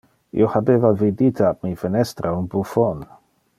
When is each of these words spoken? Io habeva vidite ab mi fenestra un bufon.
Io 0.39 0.47
habeva 0.59 0.91
vidite 1.01 1.45
ab 1.51 1.61
mi 1.67 1.73
fenestra 1.83 2.35
un 2.41 2.51
bufon. 2.57 3.07